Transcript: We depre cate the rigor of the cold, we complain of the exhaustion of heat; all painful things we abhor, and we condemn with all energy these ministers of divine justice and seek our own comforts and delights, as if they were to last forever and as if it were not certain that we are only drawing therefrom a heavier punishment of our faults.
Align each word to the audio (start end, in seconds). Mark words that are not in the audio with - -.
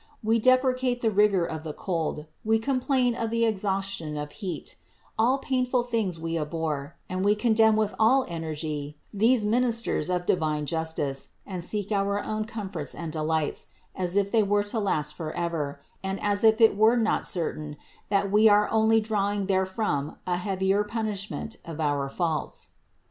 We 0.23 0.39
depre 0.41 0.75
cate 0.75 1.01
the 1.01 1.11
rigor 1.11 1.45
of 1.45 1.61
the 1.63 1.73
cold, 1.75 2.25
we 2.43 2.57
complain 2.57 3.13
of 3.13 3.29
the 3.29 3.45
exhaustion 3.45 4.17
of 4.17 4.31
heat; 4.31 4.75
all 5.15 5.37
painful 5.37 5.83
things 5.83 6.17
we 6.17 6.39
abhor, 6.39 6.95
and 7.07 7.23
we 7.23 7.35
condemn 7.35 7.75
with 7.75 7.93
all 7.99 8.25
energy 8.27 8.97
these 9.13 9.45
ministers 9.45 10.09
of 10.09 10.25
divine 10.25 10.65
justice 10.65 11.29
and 11.45 11.63
seek 11.63 11.91
our 11.91 12.19
own 12.23 12.45
comforts 12.45 12.95
and 12.95 13.11
delights, 13.11 13.67
as 13.95 14.15
if 14.15 14.31
they 14.31 14.41
were 14.41 14.63
to 14.63 14.79
last 14.79 15.13
forever 15.13 15.79
and 16.01 16.19
as 16.23 16.43
if 16.43 16.59
it 16.59 16.75
were 16.75 16.97
not 16.97 17.23
certain 17.23 17.77
that 18.09 18.31
we 18.31 18.49
are 18.49 18.67
only 18.71 18.99
drawing 18.99 19.45
therefrom 19.45 20.17
a 20.25 20.37
heavier 20.37 20.83
punishment 20.83 21.57
of 21.63 21.79
our 21.79 22.09
faults. 22.09 22.69